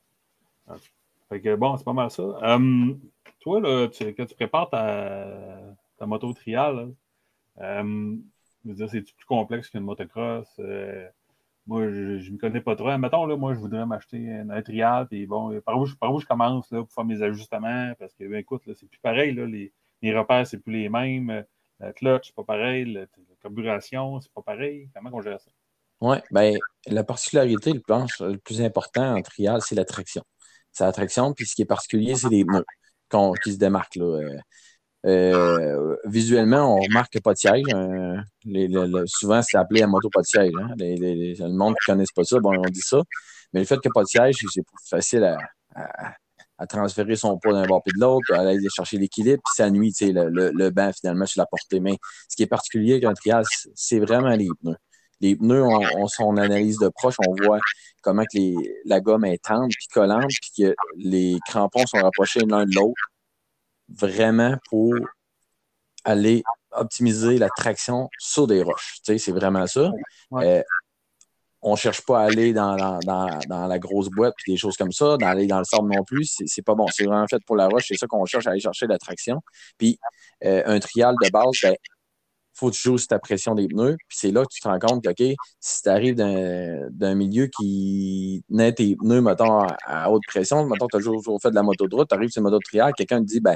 [1.29, 2.23] Fait que bon, c'est pas mal ça.
[2.23, 2.99] Hum,
[3.39, 5.59] toi, là, tu, quand tu prépares ta,
[5.97, 6.93] ta moto trial,
[7.59, 8.17] euh,
[8.65, 10.47] c'est plus complexe qu'une motocross?
[10.59, 11.07] Euh,
[11.67, 12.97] moi, je ne me connais pas trop.
[12.97, 16.19] Mettons, là, moi, je voudrais m'acheter un, trial, puis bon, par où, je, par où
[16.19, 19.45] je commence là, pour faire mes ajustements, parce que, ben, écoute, c'est plus pareil, là,
[19.45, 21.45] les, les repères, c'est plus les mêmes.
[21.79, 22.85] La clutch, c'est pas pareil.
[22.93, 23.05] La,
[23.41, 24.89] carburation, c'est pas pareil.
[24.93, 25.51] Comment on gère ça?
[26.01, 26.53] Oui, bien,
[26.87, 30.23] la particularité, le, planche, le plus important en trial, c'est la traction.
[30.71, 32.63] C'est la traction, puis ce qui est particulier, c'est les pneus
[33.43, 33.95] qui se démarquent.
[33.95, 34.05] Là.
[34.05, 34.39] Euh,
[35.05, 37.63] euh, visuellement, on remarque pas de siège.
[37.73, 38.23] Hein.
[39.05, 40.51] souvent, c'est appelé un moto pas de siège.
[40.59, 40.73] Hein.
[40.77, 43.01] le monde qui ne connaisse pas ça, bon, on dit ça.
[43.53, 45.37] Mais le fait a pas de siège, c'est plus facile à,
[46.65, 49.93] transférer son poids d'un bord puis de l'autre, à aller chercher l'équilibre, puis ça nuit
[50.01, 51.79] le, le, le, banc finalement sur la portée.
[51.79, 53.43] Mais ce qui est particulier avec un trial,
[53.75, 54.77] c'est vraiment les pneus.
[55.19, 57.59] Les pneus, on, son analyse de proche, on voit
[58.01, 62.41] comment que les, la gomme est tendre puis collante, puis que les crampons sont rapprochés
[62.47, 63.01] l'un de l'autre,
[63.89, 64.93] vraiment pour
[66.03, 68.99] aller optimiser la traction sur des roches.
[69.03, 69.91] Tu sais, c'est vraiment ça.
[70.33, 70.61] Euh,
[71.61, 72.75] on ne cherche pas à aller dans,
[73.49, 76.35] la grosse boîte et des choses comme ça, d'aller dans le sable non plus.
[76.45, 76.85] C'est pas bon.
[76.87, 77.85] C'est vraiment fait pour la roche.
[77.87, 79.41] C'est ça qu'on cherche à aller chercher la traction.
[79.77, 79.99] Puis
[80.45, 81.75] euh, un trial de base, ben,
[82.53, 83.97] faut que tu ta pression des pneus.
[84.07, 87.47] Puis c'est là que tu te rends compte que, OK, si tu arrives d'un milieu
[87.47, 91.63] qui naît tes pneus, mettons, à, haute pression, mettons, tu as toujours fait de la
[91.63, 93.55] moto de route, tu arrives sur une moto de trial, quelqu'un te dit, ben,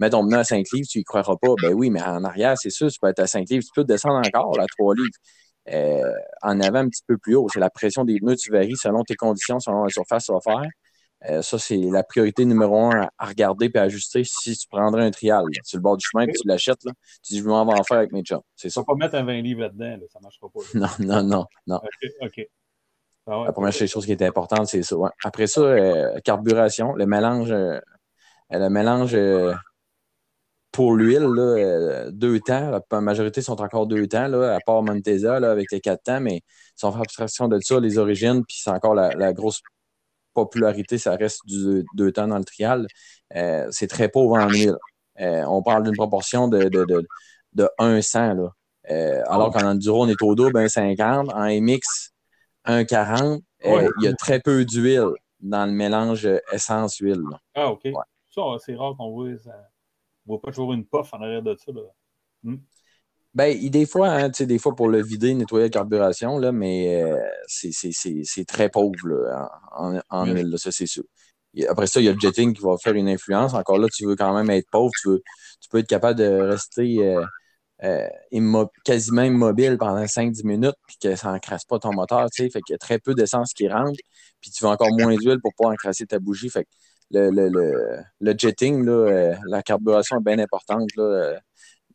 [0.00, 1.54] mets ton pneu à 5 livres, tu y croiras pas.
[1.62, 3.84] Ben oui, mais en arrière, c'est sûr, tu peux être à 5 livres, tu peux
[3.84, 5.10] descendre encore à 3 livres.
[5.72, 7.48] Euh, en avant un petit peu plus haut.
[7.52, 10.32] C'est la pression des pneus, tu varies selon tes conditions, selon la surface que tu
[10.32, 10.70] vas faire.
[11.28, 15.04] Euh, ça, c'est la priorité numéro un à regarder et à ajuster si tu prendrais
[15.04, 16.82] un trial sur le bord du chemin et tu l'achètes.
[17.22, 18.42] Tu dis, je vais en faire avec mes chums.
[18.54, 18.84] C'est ça.
[18.84, 20.60] pas mettre un 20 livres là-dedans, ça ne marchera pas.
[20.74, 21.80] Non, non, non, non.
[22.20, 22.46] OK.
[23.28, 24.94] Ah la première chose qui est importante, c'est ça.
[25.24, 27.80] Après ça, euh, carburation, le mélange, euh,
[28.50, 29.16] le mélange
[30.76, 31.26] pour l'huile,
[32.12, 32.80] deux temps.
[32.90, 36.42] La majorité sont encore deux temps, là, à part Montesa avec les quatre temps, mais
[36.74, 39.62] sans faire abstraction de ça, les origines, puis c'est encore la grosse
[40.36, 42.86] popularité, ça reste du deux temps dans le trial.
[43.34, 44.76] Euh, c'est très pauvre en huile.
[45.18, 47.08] Euh, on parle d'une proportion de, de, de,
[47.54, 48.52] de 100, là.
[48.90, 51.32] Euh, alors qu'en enduro, on est au double, 1,50.
[51.32, 52.12] En MX,
[52.66, 53.40] 1,40.
[53.64, 55.10] Il y a très peu d'huile
[55.40, 57.22] dans le mélange essence-huile.
[57.54, 57.88] Ah, OK.
[58.28, 59.50] Ça, c'est rare qu'on voit ça.
[60.26, 61.72] Ne voit pas toujours une puff en arrière de ça.
[61.72, 61.82] Là.
[62.42, 62.56] Hmm.
[63.36, 67.18] Ben, des fois, hein, des fois pour le vider, nettoyer la carburation, là, mais euh,
[67.46, 68.96] c'est très pauvre
[69.76, 71.04] en, en huile, ça c'est sûr.
[71.68, 73.52] après ça, il y a le jetting qui va faire une influence.
[73.52, 75.22] Encore là, tu veux quand même être pauvre, tu, veux,
[75.60, 77.22] tu peux être capable de rester euh,
[77.84, 82.50] euh, quasiment immobile pendant 5-10 minutes, puis que ça n'encrasse pas ton moteur, tu sais,
[82.50, 84.00] fait qu'il y a très peu d'essence qui rentre,
[84.40, 86.48] puis tu veux encore moins d'huile pour pas encrasser ta bougie.
[86.48, 86.70] Fait que
[87.10, 90.88] le, le, le, le jetting, là, la carburation est bien importante.
[90.96, 91.38] Là,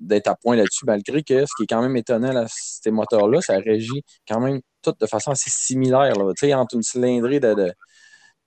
[0.02, 3.40] d'être à point là-dessus, malgré que ce qui est quand même étonnant, là, ces moteurs-là,
[3.42, 6.14] ça régit quand même tout de façon assez similaire.
[6.18, 7.72] Entre une cylindrée de,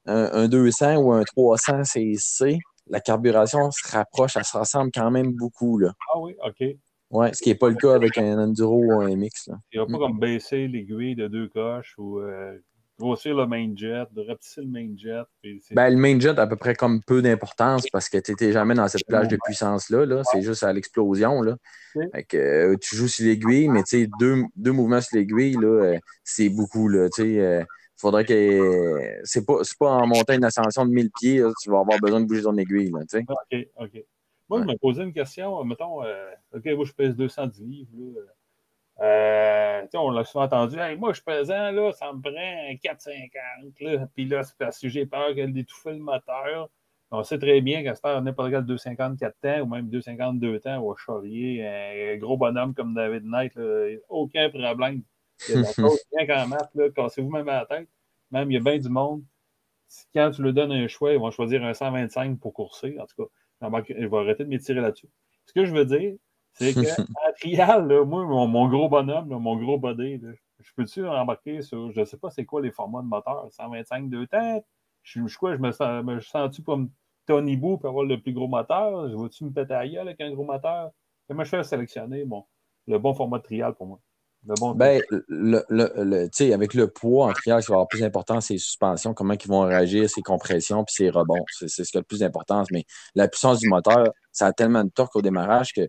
[0.07, 5.33] un, 200 ou un 300 CC, la carburation se rapproche, elle se ressemble quand même
[5.33, 5.79] beaucoup.
[5.79, 5.93] Là.
[6.13, 6.77] Ah oui, OK.
[7.11, 9.49] Ouais, ce qui n'est pas le cas avec un Enduro ou un MX.
[9.49, 9.57] Là.
[9.73, 12.59] Il n'y a pas comme baisser l'aiguille de deux coches ou euh,
[12.99, 15.25] grossir le main jet, de rapetisser le main jet.
[15.73, 18.53] Ben, le main jet a à peu près comme peu d'importance parce que tu n'étais
[18.53, 20.07] jamais dans cette plage de puissance-là.
[20.07, 21.43] -là, c'est juste à l'explosion.
[21.43, 21.57] Là.
[22.35, 23.83] Euh, tu joues sur l'aiguille, mais
[24.19, 26.89] deux, deux mouvements sur l'aiguille, euh, c'est beaucoup.
[26.89, 27.65] Là, euh,
[27.97, 29.21] faudrait que.
[29.25, 32.27] C'est pas, pas en montant une ascension de 1000 pieds, tu vas avoir besoin de
[32.27, 32.91] bouger ton aiguille.
[32.91, 34.05] Là, OK, OK.
[34.49, 35.65] Moi, je me posais une question.
[35.65, 36.03] Mettons,
[36.53, 37.91] OK, moi, je pèse 210 livres.
[37.97, 38.34] Là.
[39.01, 40.77] Euh, on l'a souvent entendu.
[40.99, 44.09] moi, je suis pesant, là, ça me prend un 4,50.
[44.15, 46.71] Puis là, c'est parce que j'ai peur qu'elle d'étouffer le moteur.
[47.11, 50.79] On sait très bien qu'à cette heure, n'importe quel 254 temps ou même 252 temps
[50.83, 53.53] ou charrier un gros bonhomme comme David Knight,
[54.09, 55.03] aucun problème.
[55.49, 57.89] Il y a la chose bien qu'en maths, cassez-vous même à la tête.
[58.31, 59.23] Même, il y a bien du monde.
[60.13, 62.97] Quand tu lui donnes un choix, ils vont choisir un 125 pour courser.
[62.99, 65.09] En tout cas, je vais arrêter de m'étirer là-dessus.
[65.47, 66.15] Ce que je veux dire,
[66.55, 70.21] c'est que à trial, moi, mon, gros bonhomme, mon gros body,
[70.61, 74.09] je peux-tu embarquer sur, je ne sais pas c'est quoi les formats de moteur, 125
[74.09, 74.65] deux têtes?
[75.03, 76.91] Je, je, quoi, je me sens, me sens-tu comme
[77.27, 79.09] Tony Boo pour avoir le plus gros moteur?
[79.11, 80.91] Je veux-tu me péter à gueule avec un gros moteur?
[81.29, 82.45] Comment je fais sélectionner bon,
[82.87, 84.01] le bon format de trial pour moi?
[84.47, 88.03] Le bon ben, le, le, avec le poids en trial, ce qui va avoir plus
[88.03, 91.45] important, c'est les suspensions, comment ils vont réagir, ses compressions, puis ses rebonds.
[91.49, 92.71] C'est ce qui a le plus d'importance.
[92.71, 95.89] Mais la puissance du moteur, ça a tellement de torque au démarrage que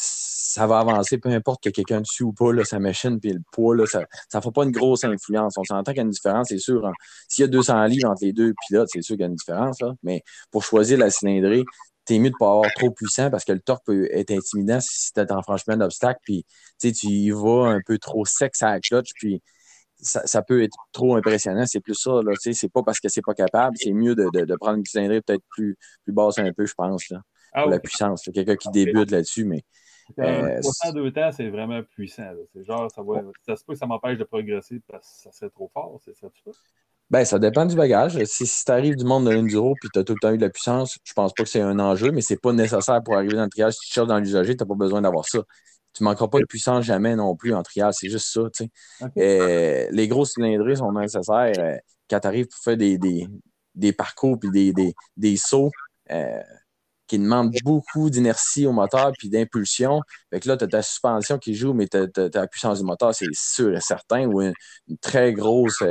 [0.00, 3.40] ça va avancer, peu importe ait quelqu'un dessus ou pas, là, sa machine, puis le
[3.52, 4.00] poids, là, ça
[4.34, 5.54] ne fait pas une grosse influence.
[5.58, 6.86] On s'entend qu'il y a une différence, c'est sûr.
[6.86, 6.92] Hein.
[7.28, 9.34] S'il y a 200 livres entre les deux pilotes, c'est sûr qu'il y a une
[9.34, 9.80] différence.
[9.80, 9.92] Là.
[10.02, 11.64] Mais pour choisir la cylindrée,
[12.04, 15.12] t'es mieux de pas avoir trop puissant parce que le torque peut être intimidant si
[15.12, 16.46] tu es en franchement d'obstacle, puis
[16.80, 19.42] tu y vas un peu trop sec à la clutch, puis
[20.00, 21.66] ça, peut être trop impressionnant.
[21.66, 22.32] C'est plus ça, là.
[22.40, 23.76] C'est pas parce que c'est pas capable.
[23.78, 27.10] C'est mieux de, de, prendre une cylindrée peut-être plus, plus basse un peu, je pense,
[27.10, 27.20] là,
[27.52, 28.28] ah pour la puissance.
[28.32, 29.62] Quelqu'un qui débute là-dessus, mais.
[30.18, 30.60] Euh,
[30.92, 32.30] 2 temps, c'est vraiment puissant.
[32.52, 35.32] C'est genre, ça, va, ça se peut que ça m'empêche de progresser parce que ça
[35.32, 36.50] serait trop fort, c'est ça, ça?
[37.10, 38.22] Ben, ça dépend du bagage.
[38.24, 40.36] Si, si tu arrives du monde de l'enduro et tu as tout le temps eu
[40.36, 43.14] de la puissance, je pense pas que c'est un enjeu, mais c'est pas nécessaire pour
[43.14, 43.74] arriver dans le triage.
[43.74, 45.38] Si tu cherches dans l'usager, tu n'as pas besoin d'avoir ça.
[45.94, 47.94] Tu ne manqueras pas de puissance jamais non plus en triage.
[47.98, 48.42] C'est juste ça.
[48.54, 48.70] tu sais.
[49.18, 51.76] Euh, les gros cylindrés sont nécessaires euh,
[52.10, 53.26] quand tu arrives pour faire des, des,
[53.74, 55.70] des parcours et des, des, des, sauts.
[56.10, 56.42] Euh,
[57.08, 60.00] qui demandent beaucoup d'inertie au moteur puis d'impulsion.
[60.30, 62.84] Fait que là, tu as ta suspension qui joue, mais tu as, la puissance du
[62.84, 64.52] moteur, c'est sûr et certain, ou une,
[65.00, 65.82] très grosse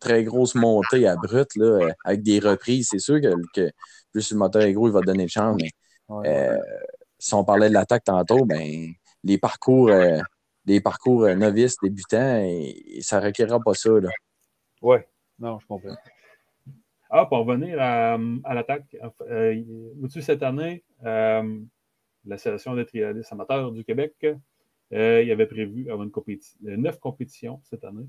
[0.00, 2.88] très grosse montée à brut là, avec des reprises.
[2.90, 3.70] C'est sûr que, que,
[4.10, 6.58] plus le moteur est gros, il va te donner de chance, mais
[7.18, 8.92] si on parlait de l'attaque tantôt, ben
[9.24, 10.18] les parcours, euh,
[10.66, 13.90] les parcours euh, novices, débutants, et, ça ne requérera pas ça.
[14.82, 14.98] Oui,
[15.38, 15.94] non, je comprends.
[17.14, 18.16] Ah, pour revenir à,
[18.54, 18.96] l'attaque,
[19.28, 19.62] euh,
[20.08, 21.60] cette année, euh,
[22.24, 24.14] l'Association des trialistes amateurs du Québec,
[24.90, 28.06] il y avait prévu avoir une neuf compétitions cette année.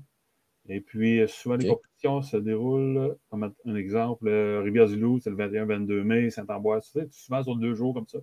[0.68, 6.30] Et puis, souvent, les compétitions se déroulent, comme un exemple, Rivière-du-Loup, c'est le 21-22 mai,
[6.30, 8.20] Saint-Ambroise, c'est souvent sur deux jours comme ça.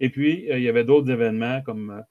[0.00, 2.02] Et puis, il y avait d'autres événements comme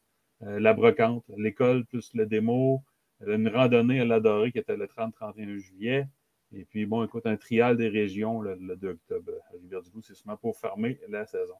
[0.44, 2.84] euh, la brocante, l'école plus le démo,
[3.26, 6.08] une randonnée à l'Adoré qui était le 30-31 juillet.
[6.54, 10.38] Et puis, bon, écoute, un trial des régions le, 2 octobre à Rivière-du-Loup, c'est souvent
[10.38, 11.56] pour fermer la saison.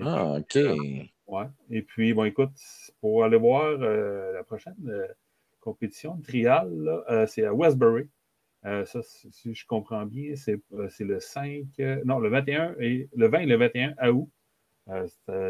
[0.00, 0.56] ah, OK.
[1.26, 1.46] ouais.
[1.70, 2.52] Et puis, bon, écoute,
[3.00, 5.06] pour aller voir euh, la prochaine euh,
[5.60, 8.08] compétition, trial, c'est à Westbury.
[8.62, 11.66] ça, si je comprends bien, c'est le 5,
[12.04, 14.30] non, le 21 et le 20 et le 21 août.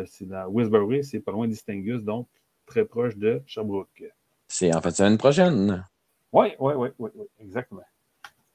[0.06, 2.28] c'est dans Westbury, c'est pas loin d'Istingus, donc
[2.64, 4.04] très proche de Sherbrooke.
[4.48, 5.84] C'est en fait semaine prochaine.
[6.32, 7.82] Oui, oui, oui, oui, exactement.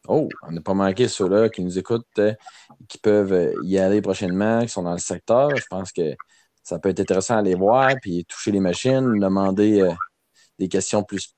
[0.07, 2.33] Oh, on n'a pas manqué ceux-là qui nous écoutent, euh,
[2.87, 5.55] qui peuvent euh, y aller prochainement, qui sont dans le secteur.
[5.55, 6.15] Je pense que
[6.63, 9.93] ça peut être intéressant à aller voir, puis toucher les machines, demander euh,
[10.57, 11.35] des questions plus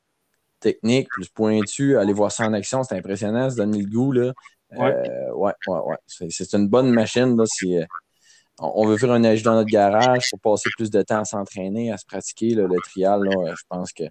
[0.62, 4.13] techniques, plus pointues, aller voir ça en action, c'est impressionnant, se donner le goût.
[4.13, 4.32] Là.
[4.71, 4.95] ouais,
[5.36, 5.97] ouais, ouais.
[6.08, 7.36] C'est une bonne machine.
[7.36, 7.78] Là, si,
[8.60, 11.91] on veut faire un âge dans notre garage pour passer plus de temps à s'entraîner,
[11.91, 12.56] à se pratiquer.
[12.56, 14.04] le trial, je pense que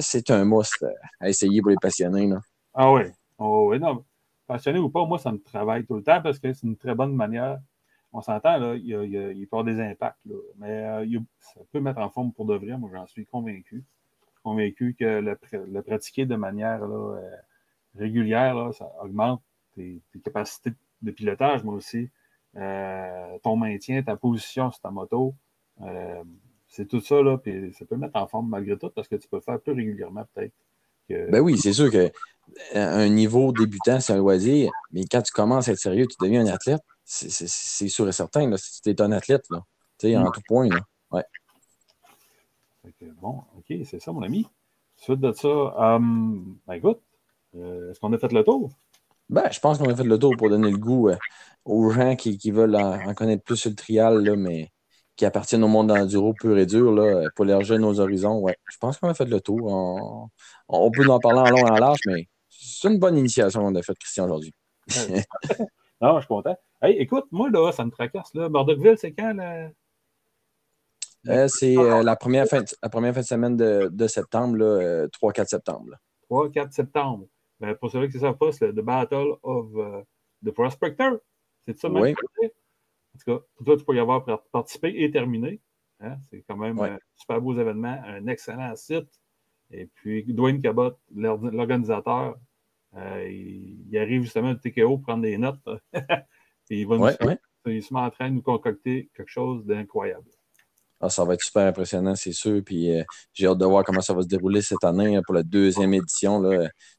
[0.00, 0.86] c'est un must
[1.20, 2.30] à essayer pour les passionnés.
[2.72, 3.02] Ah oui.
[3.38, 4.04] Oh, oui, non.
[4.46, 6.94] Passionné ou pas, moi, ça me travaille tout le temps parce que c'est une très
[6.94, 7.58] bonne manière.
[8.12, 10.18] On s'entend, là, il, y a, il, peut y avoir des impacts,
[10.56, 12.78] mais euh, ça peut mettre en forme pour de vrai.
[12.78, 13.84] Moi, j'en suis convaincu.
[14.42, 16.80] Convaincu que le, pratiquer de manière
[17.96, 19.42] régulière, ça augmente
[19.74, 20.72] tes, capacités
[21.02, 22.08] de pilotage, moi aussi.
[22.56, 25.34] Euh, ton maintien, ta position sur ta moto.
[25.82, 26.24] Euh,
[26.68, 29.28] c'est tout ça, là, puis ça peut mettre en forme malgré tout parce que tu
[29.28, 30.54] peux le faire plus régulièrement, peut-être.
[31.08, 32.10] Ben oui, c'est sûr qu'un
[32.74, 36.46] euh, niveau débutant, c'est un loisir, mais quand tu commences à être sérieux, tu deviens
[36.46, 36.82] un athlète.
[37.04, 40.32] C'est sûr et certain, là, si tu es un athlète, là, en mm.
[40.32, 40.68] tout point.
[40.68, 40.80] Là.
[41.12, 41.24] Ouais.
[43.20, 44.46] bon, OK, c'est ça, mon ami.
[44.96, 47.00] Suite de ça, um, ben écoute,
[47.54, 48.70] est-ce qu'on a fait le tour?
[49.28, 51.10] Ben, je pense qu'on a fait le tour pour donner le goût
[51.64, 54.70] aux gens qui, veulent en, connaître plus sur le trial, là, mais
[55.16, 58.38] qui appartiennent au monde d'enduro pur et dur, là, pour élargir nos horizons.
[58.38, 60.30] Ouais, je pense qu'on a fait le tour.
[60.68, 63.74] On, peut en parler en long et en large, mais c'est une bonne initiation qu'on
[63.74, 64.52] a faite, Christian, aujourd'hui.
[66.00, 66.56] non, je suis content.
[66.82, 68.34] Hey, écoute, moi, là, ça me tracasse.
[68.34, 68.48] Là.
[68.48, 69.34] Bordeauxville, c'est quand?
[69.34, 69.70] Là?
[71.28, 75.40] Euh, c'est euh, la, première fin de, la première fin de semaine de, septembre, 3-4
[75.40, 75.96] euh, septembre.
[76.30, 77.26] 3-4 septembre.
[77.58, 79.66] Ben, pour ceux qui ne savent pas, c'est le Battle of
[80.44, 81.18] the Prospector.
[81.66, 82.14] C'est ça, même?
[83.16, 85.60] En tout cas, pour toi, tu peux y avoir participé et terminé.
[86.00, 86.16] Hein?
[86.28, 89.08] C'est quand même un super beau événement, un excellent site.
[89.70, 92.36] Et puis, Dwayne Cabot, l'organisateur,
[92.96, 95.60] euh, il, arrive justement de TKO prendre des notes.
[96.70, 100.28] et il va nous, il se met en train de nous concocter quelque chose d'incroyable.
[101.00, 102.62] Ah, ça va être super impressionnant, c'est sûr.
[102.64, 103.02] Puis euh,
[103.32, 105.92] j'ai hâte de voir comment ça va se dérouler cette année hein, pour la deuxième
[105.92, 106.42] édition.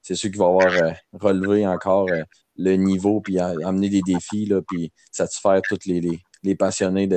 [0.02, 2.08] C'est sûr qu'il va avoir euh, relevé encore
[2.58, 7.08] le niveau, puis amener des défis, là, puis satisfaire tous les, les, passionnés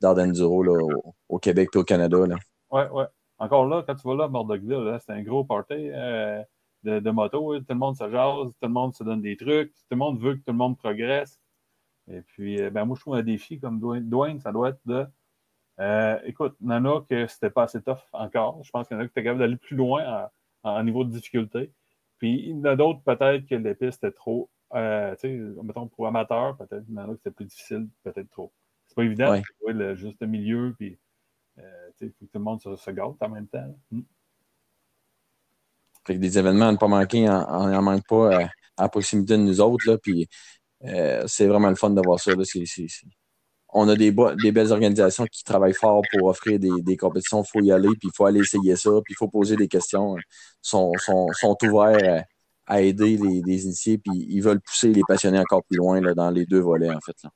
[0.00, 2.18] d'Ardenduro au, au, Québec et au Canada.
[2.70, 3.04] Oui, oui.
[3.38, 6.42] Encore là, quand tu vas là à Mordocville, c'est un gros party euh,
[6.84, 7.58] de, moto.
[7.58, 10.18] Tout le monde se jase, tout le monde se donne des trucs, tout le monde
[10.20, 11.38] veut que tout le monde progresse.
[12.08, 15.06] Et puis, euh, ben, moi, je trouve un défi comme Dwayne, ça doit être de.
[15.80, 18.62] Euh, écoute, il y en a que c'était pas assez tough encore.
[18.64, 20.30] Je pense qu'il y en a qui étaient capables d'aller plus loin
[20.62, 21.72] en, niveau de difficulté.
[22.18, 25.14] Puis il y en a d'autres, peut-être que les pistes étaient trop euh,
[25.62, 28.52] mettons pour amateurs, peut-être, maintenant que c'est plus difficile, peut-être trop.
[28.94, 29.40] pas évident Ouais.
[29.40, 30.98] de trouver le juste milieu, puis
[31.58, 31.62] euh,
[31.98, 33.78] sais, faut que tout le monde se, se gâte en même temps.
[33.90, 34.00] Mm.
[36.06, 38.88] Fait que des événements à ne pas manquer, en, en, en manque pas euh, à
[38.88, 39.88] proximité de nous autres.
[39.90, 40.28] Là, puis
[40.84, 42.34] euh, c'est vraiment le fun de voir ça.
[42.34, 42.44] Là.
[42.44, 43.06] C'est- c'est- c'est-
[43.70, 47.42] On a des, des belles organisations qui travaillent fort pour offrir des, des compétitions.
[47.42, 49.68] Il faut y aller, puis il faut aller essayer ça, puis il faut poser des
[49.68, 50.16] questions.
[50.16, 50.22] Ils
[50.62, 52.24] sont, sont, sont ouverts
[52.66, 56.14] à, aider les, les initiés, puis ils veulent pousser les passionnés encore plus loin là,
[56.14, 57.16] dans les deux volets, en fait.
[57.22, 57.30] Là.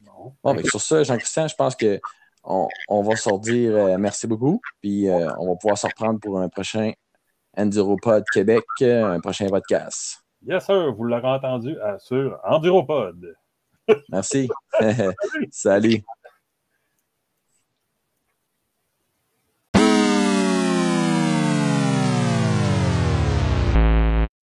[0.00, 0.54] Bon.
[0.54, 2.00] Ben, sur ça, Jean-Christian, je pense que
[2.44, 4.60] on, on va se redire euh, merci beaucoup.
[4.80, 6.92] Puis euh, on va pouvoir se reprendre pour un prochain
[7.56, 10.24] Enduropod Québec, euh, un prochain podcast.
[10.46, 13.34] Yes, sir, vous l'aurez entendu euh, sur Enduropod.
[14.10, 14.48] Merci.
[15.50, 16.02] Salut.